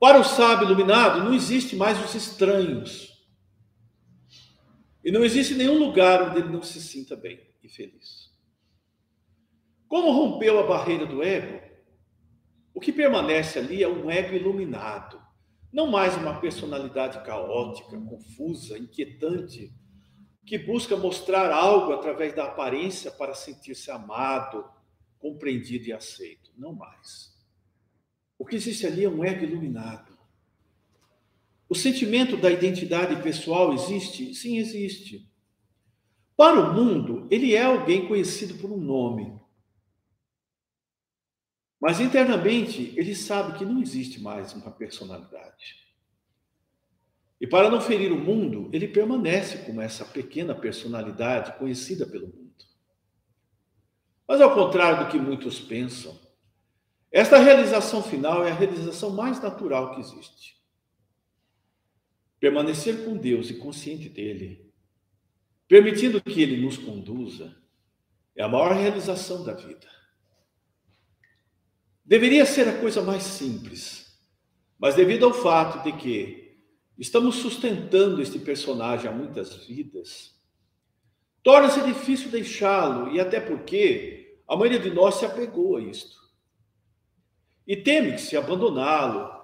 Para 0.00 0.18
o 0.18 0.24
sábio 0.24 0.64
iluminado, 0.64 1.22
não 1.22 1.34
existe 1.34 1.76
mais 1.76 2.02
os 2.02 2.14
estranhos. 2.14 3.12
E 5.04 5.12
não 5.12 5.22
existe 5.22 5.52
nenhum 5.52 5.78
lugar 5.78 6.30
onde 6.30 6.38
ele 6.38 6.48
não 6.48 6.62
se 6.62 6.80
sinta 6.80 7.14
bem 7.14 7.46
e 7.62 7.68
feliz. 7.68 8.32
Como 9.86 10.12
rompeu 10.12 10.58
a 10.58 10.66
barreira 10.66 11.04
do 11.04 11.22
ego, 11.22 11.60
o 12.72 12.80
que 12.80 12.90
permanece 12.90 13.58
ali 13.58 13.82
é 13.82 13.88
um 13.88 14.10
ego 14.10 14.34
iluminado, 14.34 15.20
não 15.70 15.90
mais 15.90 16.16
uma 16.16 16.40
personalidade 16.40 17.22
caótica, 17.22 18.00
confusa, 18.00 18.78
inquietante, 18.78 19.70
que 20.44 20.58
busca 20.58 20.96
mostrar 20.96 21.52
algo 21.52 21.92
através 21.92 22.34
da 22.34 22.44
aparência 22.44 23.10
para 23.10 23.34
sentir-se 23.34 23.90
amado, 23.90 24.64
compreendido 25.18 25.86
e 25.86 25.92
aceito. 25.92 26.50
Não 26.56 26.74
mais. 26.74 27.32
O 28.38 28.44
que 28.44 28.56
existe 28.56 28.86
ali 28.86 29.04
é 29.04 29.08
um 29.08 29.24
ego 29.24 29.44
iluminado. 29.44 30.18
O 31.68 31.74
sentimento 31.74 32.36
da 32.36 32.50
identidade 32.50 33.22
pessoal 33.22 33.72
existe? 33.72 34.34
Sim, 34.34 34.58
existe. 34.58 35.30
Para 36.36 36.60
o 36.60 36.74
mundo, 36.74 37.28
ele 37.30 37.54
é 37.54 37.62
alguém 37.62 38.08
conhecido 38.08 38.54
por 38.54 38.70
um 38.70 38.76
nome. 38.76 39.40
Mas 41.80 42.00
internamente, 42.00 42.92
ele 42.96 43.14
sabe 43.14 43.58
que 43.58 43.64
não 43.64 43.80
existe 43.80 44.20
mais 44.20 44.52
uma 44.52 44.70
personalidade. 44.70 45.76
E 47.42 47.46
para 47.48 47.68
não 47.68 47.80
ferir 47.80 48.12
o 48.12 48.16
mundo, 48.16 48.70
ele 48.72 48.86
permanece 48.86 49.64
como 49.64 49.80
essa 49.80 50.04
pequena 50.04 50.54
personalidade 50.54 51.58
conhecida 51.58 52.06
pelo 52.06 52.28
mundo. 52.28 52.54
Mas 54.28 54.40
ao 54.40 54.54
contrário 54.54 55.04
do 55.04 55.10
que 55.10 55.18
muitos 55.18 55.58
pensam, 55.58 56.16
esta 57.10 57.38
realização 57.38 58.00
final 58.00 58.44
é 58.44 58.52
a 58.52 58.54
realização 58.54 59.10
mais 59.10 59.42
natural 59.42 59.92
que 59.92 60.00
existe. 60.02 60.56
Permanecer 62.38 63.04
com 63.04 63.16
Deus 63.16 63.50
e 63.50 63.54
consciente 63.54 64.08
dele, 64.08 64.72
permitindo 65.66 66.22
que 66.22 66.40
ele 66.40 66.64
nos 66.64 66.78
conduza, 66.78 67.56
é 68.36 68.44
a 68.44 68.48
maior 68.48 68.72
realização 68.72 69.42
da 69.42 69.52
vida. 69.52 69.88
Deveria 72.04 72.46
ser 72.46 72.68
a 72.68 72.78
coisa 72.78 73.02
mais 73.02 73.24
simples, 73.24 74.16
mas 74.78 74.94
devido 74.94 75.26
ao 75.26 75.34
fato 75.34 75.82
de 75.82 75.92
que 75.98 76.41
estamos 77.02 77.38
sustentando 77.38 78.22
este 78.22 78.38
personagem 78.38 79.10
há 79.10 79.12
muitas 79.12 79.66
vidas, 79.66 80.40
torna-se 81.42 81.82
difícil 81.82 82.30
deixá-lo, 82.30 83.10
e 83.12 83.18
até 83.18 83.40
porque 83.40 84.38
a 84.46 84.56
maioria 84.56 84.78
de 84.78 84.90
nós 84.90 85.16
se 85.16 85.26
apegou 85.26 85.76
a 85.76 85.80
isto. 85.80 86.22
E 87.66 87.76
teme 87.76 88.12
que, 88.12 88.20
se 88.20 88.36
abandoná-lo, 88.36 89.34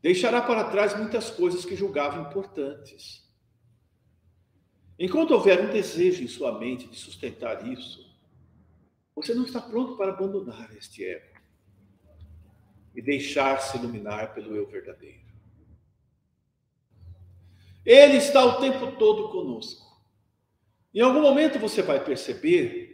deixará 0.00 0.40
para 0.40 0.64
trás 0.64 0.96
muitas 0.96 1.30
coisas 1.30 1.62
que 1.62 1.76
julgava 1.76 2.18
importantes. 2.26 3.22
Enquanto 4.98 5.32
houver 5.32 5.60
um 5.60 5.70
desejo 5.70 6.22
em 6.22 6.28
sua 6.28 6.58
mente 6.58 6.88
de 6.88 6.96
sustentar 6.96 7.68
isso, 7.68 8.10
você 9.14 9.34
não 9.34 9.44
está 9.44 9.60
pronto 9.60 9.94
para 9.98 10.12
abandonar 10.12 10.74
este 10.74 11.04
ego 11.04 11.38
e 12.94 13.02
deixar-se 13.02 13.76
iluminar 13.76 14.32
pelo 14.32 14.56
eu 14.56 14.66
verdadeiro. 14.66 15.31
Ele 17.84 18.16
está 18.16 18.44
o 18.44 18.60
tempo 18.60 18.96
todo 18.96 19.30
conosco. 19.30 19.82
Em 20.94 21.00
algum 21.00 21.22
momento 21.22 21.58
você 21.58 21.82
vai 21.82 22.04
perceber 22.04 22.92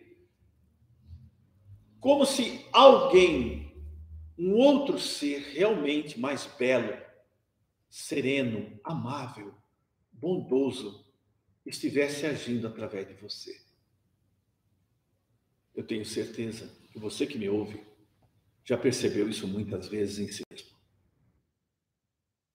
como 2.00 2.24
se 2.24 2.64
alguém, 2.72 3.74
um 4.38 4.54
outro 4.54 4.98
ser 4.98 5.40
realmente 5.52 6.18
mais 6.18 6.46
belo, 6.46 6.96
sereno, 7.90 8.78
amável, 8.84 9.54
bondoso, 10.12 11.04
estivesse 11.66 12.24
agindo 12.24 12.66
através 12.66 13.06
de 13.06 13.14
você. 13.14 13.60
Eu 15.74 15.86
tenho 15.86 16.04
certeza 16.04 16.72
que 16.92 16.98
você 16.98 17.26
que 17.26 17.38
me 17.38 17.48
ouve 17.48 17.84
já 18.64 18.76
percebeu 18.76 19.28
isso 19.28 19.46
muitas 19.46 19.88
vezes 19.88 20.18
em 20.18 20.30
si 20.30 20.42
mesmo. 20.50 20.76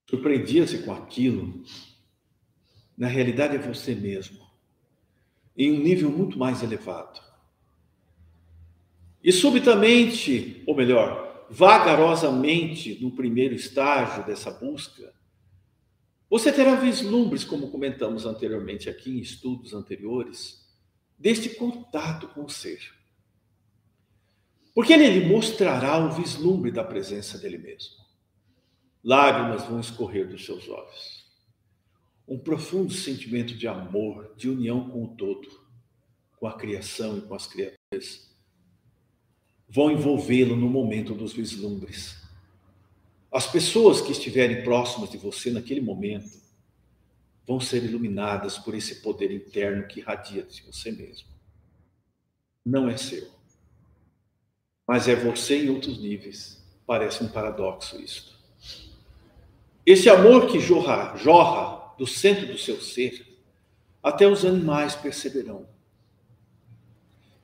Surpreendia-se 0.10 0.84
com 0.84 0.94
aquilo 0.94 1.64
na 3.04 3.10
realidade 3.10 3.58
é 3.58 3.60
você 3.60 3.94
mesmo, 3.94 4.40
em 5.58 5.74
um 5.74 5.84
nível 5.84 6.10
muito 6.10 6.40
mais 6.40 6.64
elevado. 6.64 7.20
E 9.22 9.30
subitamente, 9.30 10.64
ou 10.66 10.74
melhor, 10.74 11.46
vagarosamente, 11.50 12.98
no 13.04 13.12
primeiro 13.12 13.54
estágio 13.54 14.26
dessa 14.26 14.50
busca, 14.52 15.14
você 16.30 16.50
terá 16.50 16.76
vislumbres, 16.76 17.44
como 17.44 17.70
comentamos 17.70 18.26
anteriormente 18.26 18.90
aqui 18.90 19.12
em 19.12 19.20
estudos 19.20 19.74
anteriores, 19.74 20.66
deste 21.20 21.50
contato 21.50 22.30
com 22.30 22.46
o 22.46 22.50
ser. 22.50 22.80
Porque 24.74 24.94
ele 24.94 25.10
lhe 25.10 25.26
mostrará 25.26 25.98
o 25.98 26.14
vislumbre 26.14 26.72
da 26.72 26.86
presença 26.86 27.38
dele 27.38 27.58
mesmo. 27.58 27.98
Lágrimas 29.04 29.66
vão 29.66 29.82
escorrer 29.82 30.26
dos 30.26 30.46
seus 30.46 30.70
olhos 30.70 31.23
um 32.28 32.38
profundo 32.38 32.94
sentimento 32.94 33.56
de 33.56 33.68
amor, 33.68 34.34
de 34.36 34.50
união 34.50 34.90
com 34.90 35.04
o 35.04 35.16
todo, 35.16 35.48
com 36.38 36.48
a 36.48 36.54
criação 36.54 37.18
e 37.18 37.22
com 37.22 37.36
as 37.36 37.48
criaturas, 37.48 38.34
vão 39.68 39.92
envolvê-lo 39.92 40.56
no 40.56 40.70
momento 40.70 41.14
dos 41.14 41.34
vislumbres. 41.34 42.22
As 43.32 43.48
pessoas 43.48 44.00
que 44.00 44.12
estiverem 44.12 44.64
próximas 44.64 45.10
de 45.10 45.18
você 45.18 45.52
naquele 45.52 45.82
momento 45.82 46.42
vão 47.46 47.60
ser 47.60 47.84
iluminadas 47.84 48.58
por 48.58 48.74
esse 48.74 49.02
poder 49.02 49.32
interno 49.32 49.88
que 49.88 50.00
irradia 50.00 50.44
de 50.44 50.62
você 50.64 50.92
mesmo. 50.92 51.28
Não 52.66 52.88
é 52.88 52.96
seu, 52.96 53.28
mas 54.88 55.08
é 55.08 55.16
você 55.16 55.66
em 55.66 55.70
outros 55.70 56.00
níveis. 56.00 56.64
Parece 56.86 57.24
um 57.24 57.28
paradoxo 57.28 58.00
isso. 58.00 58.34
Esse 59.86 60.10
amor 60.10 60.48
que 60.48 60.60
jorra, 60.60 61.16
jorra 61.18 61.83
do 61.98 62.08
centro 62.08 62.48
do 62.48 62.58
seu 62.58 62.82
ser, 62.82 63.26
até 64.02 64.28
os 64.28 64.44
animais 64.44 64.96
perceberão. 64.96 65.68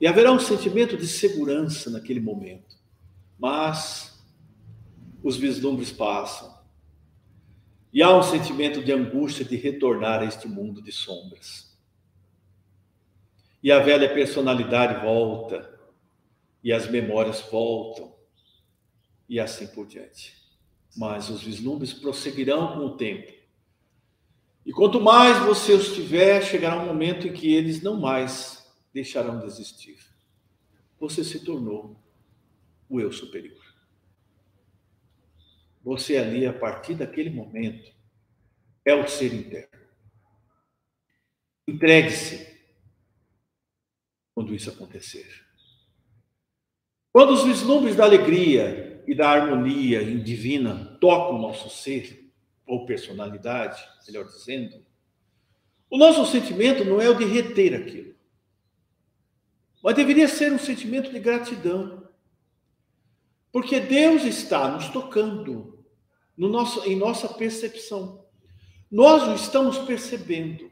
E 0.00 0.06
haverá 0.06 0.32
um 0.32 0.38
sentimento 0.38 0.96
de 0.96 1.06
segurança 1.06 1.90
naquele 1.90 2.20
momento. 2.20 2.76
Mas 3.38 4.18
os 5.22 5.36
vislumbres 5.36 5.92
passam. 5.92 6.58
E 7.92 8.02
há 8.02 8.16
um 8.16 8.22
sentimento 8.22 8.82
de 8.82 8.92
angústia 8.92 9.44
de 9.44 9.56
retornar 9.56 10.20
a 10.20 10.24
este 10.24 10.46
mundo 10.46 10.80
de 10.80 10.92
sombras. 10.92 11.76
E 13.62 13.70
a 13.70 13.80
velha 13.80 14.12
personalidade 14.12 15.02
volta, 15.02 15.78
e 16.62 16.72
as 16.72 16.88
memórias 16.88 17.40
voltam, 17.50 18.14
e 19.28 19.38
assim 19.38 19.66
por 19.66 19.86
diante. 19.86 20.34
Mas 20.96 21.28
os 21.28 21.42
vislumbres 21.42 21.92
prosseguirão 21.92 22.74
com 22.74 22.86
o 22.86 22.96
tempo 22.96 23.39
e 24.64 24.72
quanto 24.72 25.00
mais 25.00 25.38
você 25.38 25.72
os 25.72 25.94
tiver, 25.94 26.42
chegará 26.42 26.80
um 26.80 26.86
momento 26.86 27.26
em 27.26 27.32
que 27.32 27.52
eles 27.52 27.82
não 27.82 27.98
mais 27.98 28.70
deixarão 28.92 29.40
de 29.40 29.46
existir. 29.46 29.98
Você 30.98 31.24
se 31.24 31.44
tornou 31.44 31.96
o 32.88 33.00
eu 33.00 33.10
superior. 33.10 33.58
Você 35.82 36.18
ali, 36.18 36.46
a 36.46 36.52
partir 36.52 36.94
daquele 36.94 37.30
momento, 37.30 37.90
é 38.84 38.94
o 38.94 39.08
ser 39.08 39.32
interno. 39.32 39.80
Entregue-se 41.66 42.60
quando 44.34 44.54
isso 44.54 44.68
acontecer. 44.68 45.26
Quando 47.12 47.32
os 47.32 47.44
vislumbres 47.44 47.96
da 47.96 48.04
alegria 48.04 49.02
e 49.06 49.14
da 49.14 49.30
harmonia 49.30 50.04
divina 50.22 50.96
tocam 51.00 51.36
o 51.36 51.42
nosso 51.42 51.70
ser, 51.70 52.19
ou 52.70 52.86
personalidade, 52.86 53.82
melhor 54.06 54.24
dizendo, 54.26 54.86
o 55.90 55.98
nosso 55.98 56.24
sentimento 56.30 56.84
não 56.84 57.00
é 57.00 57.08
o 57.08 57.18
de 57.18 57.24
reter 57.24 57.74
aquilo, 57.74 58.14
mas 59.82 59.96
deveria 59.96 60.28
ser 60.28 60.52
um 60.52 60.58
sentimento 60.58 61.10
de 61.10 61.18
gratidão, 61.18 62.08
porque 63.50 63.80
Deus 63.80 64.22
está 64.22 64.70
nos 64.70 64.88
tocando 64.88 65.84
no 66.36 66.48
nosso, 66.48 66.88
em 66.88 66.94
nossa 66.94 67.28
percepção. 67.28 68.24
Nós 68.88 69.26
o 69.26 69.34
estamos 69.34 69.78
percebendo. 69.78 70.70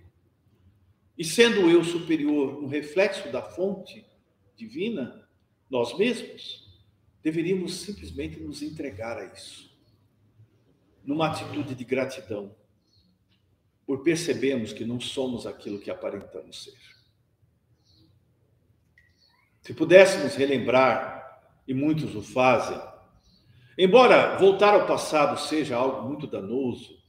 E 1.17 1.25
sendo 1.25 1.69
eu 1.69 1.83
superior 1.83 2.63
um 2.63 2.69
reflexo 2.69 3.29
da 3.33 3.43
fonte 3.43 4.07
divina, 4.55 5.29
nós 5.69 5.99
mesmos, 5.99 6.65
deveríamos 7.25 7.75
simplesmente 7.81 8.39
nos 8.39 8.63
entregar 8.63 9.19
a 9.19 9.25
isso 9.25 9.68
numa 11.09 11.29
atitude 11.29 11.75
de 11.75 11.85
gratidão, 11.85 12.55
por 13.87 14.03
percebermos 14.03 14.75
que 14.75 14.85
não 14.85 15.01
somos 15.01 15.47
aquilo 15.47 15.81
que 15.81 15.91
aparentamos 15.91 16.65
ser. 16.65 16.77
Se 19.63 19.73
pudéssemos 19.73 20.35
relembrar, 20.35 21.41
e 21.67 21.73
muitos 21.73 22.15
o 22.15 22.21
fazem, 22.21 22.79
embora 23.79 24.37
voltar 24.37 24.75
ao 24.75 24.87
passado 24.87 25.41
seja 25.41 25.77
algo 25.77 26.07
muito 26.07 26.27
danoso, 26.27 27.03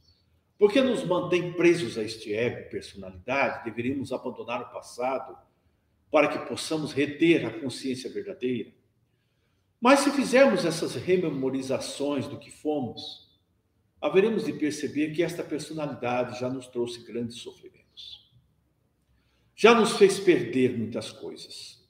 porque 0.58 0.80
nos 0.80 1.04
mantém 1.04 1.52
presos 1.52 1.98
a 1.98 2.02
este 2.02 2.32
ego, 2.32 2.70
personalidade, 2.70 3.64
deveríamos 3.64 4.12
abandonar 4.14 4.62
o 4.62 4.72
passado 4.72 5.36
para 6.10 6.28
que 6.28 6.48
possamos 6.48 6.94
reter 6.94 7.44
a 7.44 7.60
consciência 7.60 8.10
verdadeira. 8.10 8.72
Mas 9.78 10.00
se 10.00 10.10
fizermos 10.10 10.64
essas 10.64 10.94
rememorizações 10.94 12.26
do 12.26 12.38
que 12.38 12.50
fomos, 12.50 13.29
haveremos 14.00 14.44
de 14.44 14.52
perceber 14.52 15.12
que 15.14 15.22
esta 15.22 15.42
personalidade 15.42 16.40
já 16.40 16.48
nos 16.48 16.66
trouxe 16.66 17.04
grandes 17.04 17.36
sofrimentos. 17.36 18.30
Já 19.54 19.74
nos 19.74 19.92
fez 19.92 20.18
perder 20.18 20.76
muitas 20.76 21.12
coisas. 21.12 21.86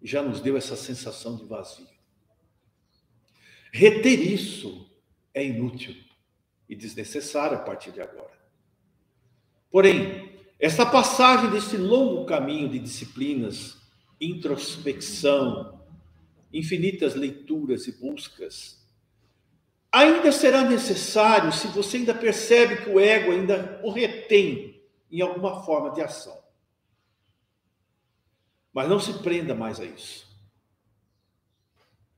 Já 0.00 0.22
nos 0.22 0.40
deu 0.40 0.56
essa 0.56 0.76
sensação 0.76 1.36
de 1.36 1.44
vazio. 1.44 1.88
Reter 3.72 4.20
isso 4.20 4.88
é 5.32 5.44
inútil 5.44 5.96
e 6.68 6.76
desnecessário 6.76 7.56
a 7.56 7.60
partir 7.60 7.90
de 7.90 8.00
agora. 8.00 8.38
Porém, 9.70 10.38
esta 10.60 10.84
passagem 10.84 11.50
desse 11.50 11.76
longo 11.76 12.26
caminho 12.26 12.68
de 12.68 12.78
disciplinas, 12.78 13.80
introspecção, 14.20 15.82
infinitas 16.52 17.14
leituras 17.14 17.88
e 17.88 17.92
buscas. 17.92 18.81
Ainda 19.92 20.32
será 20.32 20.64
necessário 20.64 21.52
se 21.52 21.68
você 21.68 21.98
ainda 21.98 22.14
percebe 22.14 22.82
que 22.82 22.88
o 22.88 22.98
ego 22.98 23.30
ainda 23.30 23.78
o 23.84 23.90
retém 23.90 24.82
em 25.10 25.20
alguma 25.20 25.62
forma 25.62 25.90
de 25.90 26.00
ação. 26.00 26.42
Mas 28.72 28.88
não 28.88 28.98
se 28.98 29.12
prenda 29.18 29.54
mais 29.54 29.78
a 29.78 29.84
isso. 29.84 30.26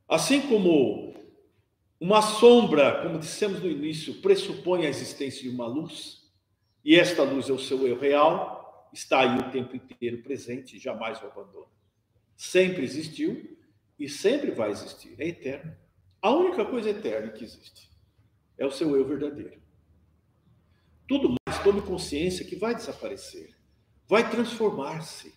Assim 0.08 0.42
como 0.42 1.14
uma 1.98 2.22
sombra, 2.22 3.02
como 3.02 3.18
dissemos 3.18 3.60
no 3.60 3.68
início, 3.68 4.20
pressupõe 4.20 4.87
a 4.87 4.88
existência 4.88 5.42
de 5.42 5.48
uma 5.48 5.66
luz, 5.66 6.30
e 6.84 6.94
esta 6.94 7.24
luz 7.24 7.48
é 7.48 7.52
o 7.52 7.58
seu 7.58 7.88
eu 7.88 7.98
real, 7.98 8.88
está 8.92 9.20
aí 9.20 9.38
o 9.38 9.50
tempo 9.50 9.74
inteiro 9.74 10.22
presente 10.22 10.76
e 10.76 10.78
jamais 10.78 11.20
o 11.20 11.26
abandona. 11.26 11.66
Sempre 12.37 12.84
existiu 12.84 13.58
e 13.98 14.08
sempre 14.08 14.52
vai 14.52 14.70
existir, 14.70 15.16
é 15.18 15.26
eterno. 15.26 15.74
A 16.24 16.30
única 16.30 16.64
coisa 16.64 16.88
eterna 16.88 17.30
que 17.32 17.44
existe 17.44 17.90
é 18.56 18.64
o 18.64 18.70
seu 18.70 18.96
eu 18.96 19.06
verdadeiro. 19.06 19.60
Tudo 21.06 21.28
mais, 21.28 21.62
tome 21.62 21.82
consciência 21.82 22.46
que 22.46 22.56
vai 22.56 22.74
desaparecer, 22.74 23.54
vai 24.08 24.30
transformar-se. 24.30 25.34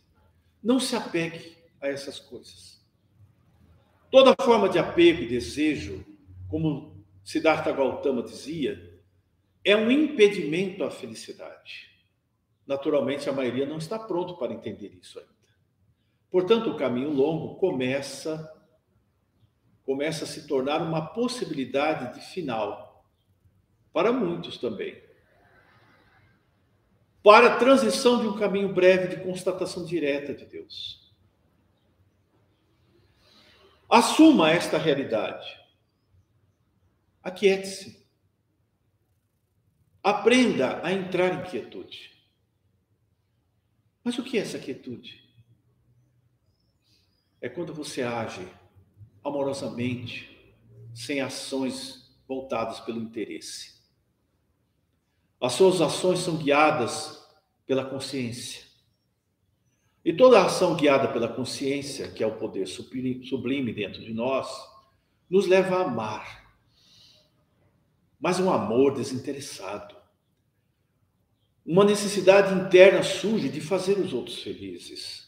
Não 0.63 0.80
se 0.80 0.95
apegue 0.95 1.58
a 1.82 1.89
essas 1.89 2.21
coisas. 2.21 2.82
Toda 4.10 4.34
forma 4.41 4.69
de 4.69 4.80
apego 4.80 5.23
e 5.23 5.28
desejo, 5.28 6.06
como 6.47 7.06
Siddhartha 7.21 7.73
Gautama 7.73 8.23
dizia, 8.23 9.02
é 9.65 9.76
um 9.76 9.91
impedimento 9.91 10.86
à 10.86 10.89
felicidade. 10.89 11.89
Naturalmente, 12.65 13.30
a 13.30 13.34
maioria 13.34 13.65
não 13.65 13.78
está 13.78 14.00
pronto 14.00 14.38
para 14.38 14.54
entender 14.54 14.97
isso 15.02 15.19
ainda. 15.19 15.34
Portanto, 16.32 16.69
o 16.69 16.78
caminho 16.78 17.12
longo 17.12 17.56
começa 17.56 18.57
começa 19.88 20.26
a 20.26 20.28
se 20.28 20.45
tornar 20.45 20.84
uma 20.84 21.04
possibilidade 21.08 22.13
de 22.13 22.26
final 22.28 23.04
para 23.91 24.12
muitos 24.12 24.60
também. 24.60 25.02
Para 27.23 27.56
a 27.56 27.58
transição 27.58 28.19
de 28.19 28.28
um 28.28 28.38
caminho 28.38 28.71
breve 28.71 29.15
de 29.15 29.23
constatação 29.23 29.84
direta 29.84 30.36
de 30.36 30.45
Deus. 30.45 31.12
Assuma 33.89 34.52
esta 34.52 34.78
realidade. 34.78 35.60
Aquiete-se. 37.23 38.06
Aprenda 40.04 40.86
a 40.86 40.91
entrar 40.91 41.34
em 41.34 41.50
quietude. 41.50 42.15
Mas 44.04 44.19
o 44.19 44.23
que 44.23 44.38
é 44.38 44.41
essa 44.41 44.60
quietude? 44.60 45.28
é 47.41 47.50
quando 47.50 47.73
você 47.73 48.02
age 48.02 48.47
amorosamente, 49.28 50.36
sem 50.94 51.22
ações 51.22 52.18
voltadas 52.28 52.80
pelo 52.80 53.02
interesse. 53.02 53.78
As 55.40 55.54
suas 55.54 55.82
ações 55.82 56.20
são 56.20 56.38
guiadas 56.38 57.24
pela 57.66 57.86
consciência. 57.86 58.66
E 60.04 60.13
toda 60.13 60.46
ação 60.46 60.76
guiada 60.76 61.10
pela 61.10 61.28
consciência, 61.28 62.08
que 62.10 62.24
é 62.24 62.28
o 62.28 62.38
poder 62.38 62.66
sublime 62.66 63.74
dentro 63.74 64.02
de 64.02 64.13
nós, 64.13 64.50
nos 65.30 65.46
leva 65.46 65.78
a 65.78 65.82
amar. 65.84 66.56
Mas 68.20 68.40
um 68.40 68.52
amor 68.52 68.96
desinteressado. 68.96 69.96
Uma 71.66 71.84
necessidade 71.84 72.54
interna 72.54 73.04
surge 73.04 73.50
de 73.50 73.60
fazer 73.60 74.00
os 74.00 74.13
outros 74.13 74.42
felizes 74.42 75.28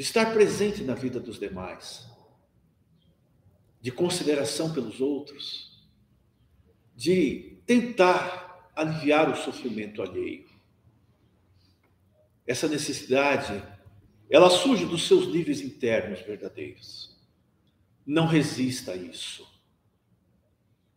de 0.00 0.02
estar 0.02 0.32
presente 0.32 0.82
na 0.82 0.94
vida 0.94 1.20
dos 1.20 1.38
demais, 1.38 2.06
de 3.80 3.90
consideração 3.90 4.72
pelos 4.72 5.00
outros, 5.00 5.88
de 6.94 7.58
tentar 7.64 8.70
aliviar 8.76 9.30
o 9.30 9.36
sofrimento 9.36 10.02
alheio. 10.02 10.48
Essa 12.46 12.68
necessidade, 12.68 13.62
ela 14.28 14.50
surge 14.50 14.84
dos 14.84 15.06
seus 15.06 15.26
níveis 15.28 15.60
internos 15.60 16.20
verdadeiros. 16.20 17.16
Não 18.04 18.26
resista 18.26 18.92
a 18.92 18.96
isso. 18.96 19.46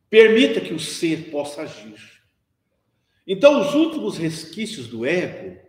Permita 0.09 0.59
que 0.59 0.73
o 0.73 0.79
ser 0.79 1.31
possa 1.31 1.61
agir. 1.61 2.21
Então, 3.25 3.61
os 3.61 3.73
últimos 3.73 4.17
resquícios 4.17 4.87
do 4.87 5.05
ego 5.05 5.61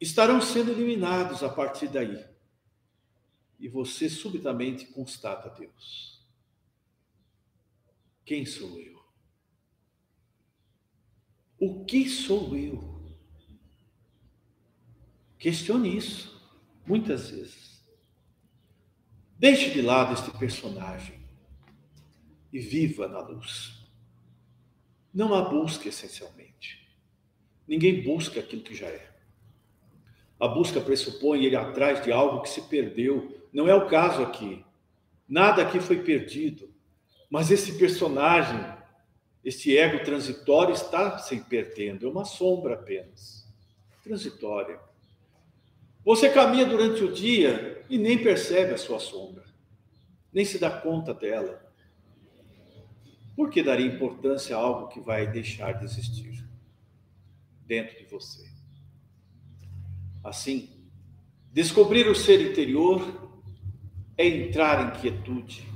estarão 0.00 0.40
sendo 0.40 0.70
eliminados 0.70 1.42
a 1.42 1.48
partir 1.48 1.88
daí 1.88 2.29
e 3.60 3.68
você 3.68 4.08
subitamente 4.08 4.86
constata 4.86 5.50
Deus. 5.50 6.18
Quem 8.24 8.46
sou 8.46 8.80
eu? 8.80 8.98
O 11.58 11.84
que 11.84 12.08
sou 12.08 12.56
eu? 12.56 13.04
Questione 15.38 15.94
isso 15.94 16.40
muitas 16.86 17.30
vezes. 17.30 17.84
Deixe 19.38 19.70
de 19.70 19.82
lado 19.82 20.14
este 20.14 20.30
personagem 20.38 21.20
e 22.52 22.58
viva 22.58 23.06
na 23.08 23.20
luz. 23.20 23.86
Não 25.12 25.34
a 25.34 25.42
busque 25.42 25.88
essencialmente. 25.88 26.88
Ninguém 27.66 28.02
busca 28.02 28.40
aquilo 28.40 28.62
que 28.62 28.74
já 28.74 28.86
é. 28.86 29.10
A 30.38 30.48
busca 30.48 30.80
pressupõe 30.80 31.44
ir 31.44 31.54
atrás 31.56 32.02
de 32.02 32.10
algo 32.10 32.42
que 32.42 32.48
se 32.48 32.62
perdeu 32.62 33.39
não 33.52 33.68
é 33.68 33.74
o 33.74 33.88
caso 33.88 34.22
aqui. 34.22 34.64
Nada 35.28 35.62
aqui 35.62 35.80
foi 35.80 36.02
perdido. 36.02 36.72
Mas 37.30 37.50
esse 37.50 37.78
personagem, 37.78 38.60
esse 39.44 39.76
ego 39.76 40.04
transitório, 40.04 40.74
está 40.74 41.18
se 41.18 41.40
perdendo. 41.40 42.06
É 42.06 42.10
uma 42.10 42.24
sombra 42.24 42.74
apenas. 42.74 43.48
Transitória. 44.02 44.80
Você 46.04 46.30
caminha 46.30 46.64
durante 46.64 47.04
o 47.04 47.12
dia 47.12 47.84
e 47.88 47.98
nem 47.98 48.22
percebe 48.22 48.72
a 48.72 48.78
sua 48.78 48.98
sombra, 48.98 49.44
nem 50.32 50.44
se 50.44 50.58
dá 50.58 50.70
conta 50.70 51.12
dela. 51.12 51.62
Por 53.36 53.50
que 53.50 53.62
daria 53.62 53.86
importância 53.86 54.56
a 54.56 54.58
algo 54.58 54.88
que 54.88 55.00
vai 55.00 55.30
deixar 55.30 55.72
de 55.72 55.84
existir 55.84 56.44
dentro 57.66 57.98
de 57.98 58.04
você? 58.04 58.48
Assim, 60.24 60.70
descobrir 61.52 62.08
o 62.08 62.14
ser 62.14 62.40
interior 62.50 63.19
é 64.20 64.26
entrar 64.26 64.86
em 64.86 65.00
quietude. 65.00 65.66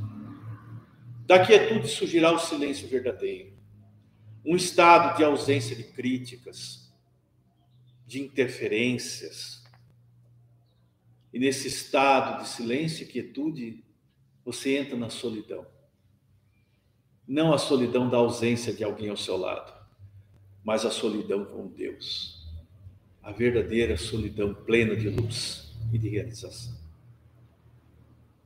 Da 1.27 1.43
quietude 1.47 1.89
surgirá 1.89 2.31
o 2.31 2.39
silêncio 2.39 2.87
verdadeiro, 2.87 3.55
um 4.45 4.55
estado 4.55 5.17
de 5.17 5.25
ausência 5.25 5.75
de 5.75 5.83
críticas, 5.83 6.93
de 8.07 8.21
interferências. 8.21 9.65
E 11.33 11.39
nesse 11.39 11.69
estado 11.69 12.43
de 12.43 12.49
silêncio 12.51 13.05
e 13.05 13.07
quietude, 13.07 13.83
você 14.45 14.77
entra 14.77 14.95
na 14.95 15.09
solidão. 15.09 15.67
Não 17.27 17.51
a 17.51 17.57
solidão 17.57 18.11
da 18.11 18.19
ausência 18.19 18.75
de 18.75 18.85
alguém 18.85 19.09
ao 19.09 19.17
seu 19.17 19.39
lado, 19.39 19.73
mas 20.63 20.85
a 20.85 20.91
solidão 20.91 21.47
com 21.47 21.67
Deus. 21.67 22.47
A 23.23 23.33
verdadeira 23.33 23.97
solidão 23.97 24.53
plena 24.53 24.95
de 24.95 25.09
luz 25.09 25.75
e 25.91 25.97
de 25.97 26.11
realização. 26.11 26.84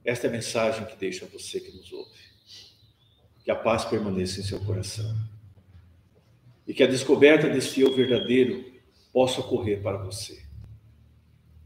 Esta 0.08 0.26
é 0.26 0.30
a 0.30 0.32
mensagem 0.32 0.86
que 0.86 0.96
deixo 0.96 1.26
a 1.26 1.28
você 1.28 1.60
que 1.60 1.70
nos 1.70 1.92
ouve. 1.92 2.18
Que 3.44 3.50
a 3.50 3.54
paz 3.54 3.84
permaneça 3.84 4.40
em 4.40 4.42
seu 4.42 4.58
coração. 4.58 5.14
E 6.66 6.72
que 6.72 6.82
a 6.82 6.86
descoberta 6.86 7.46
desse 7.46 7.82
eu 7.82 7.94
verdadeiro 7.94 8.72
possa 9.12 9.42
ocorrer 9.42 9.82
para 9.82 9.98
você. 9.98 10.42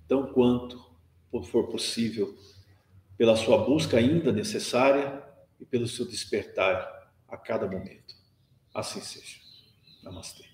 Tão 0.08 0.32
quanto 0.32 0.84
for 1.44 1.68
possível, 1.68 2.36
pela 3.16 3.36
sua 3.36 3.64
busca 3.64 3.96
ainda 3.96 4.32
necessária 4.32 5.22
e 5.60 5.64
pelo 5.64 5.86
seu 5.86 6.04
despertar 6.04 7.12
a 7.28 7.36
cada 7.36 7.68
momento. 7.68 8.16
Assim 8.74 9.00
seja. 9.00 9.38
Namastê. 10.02 10.51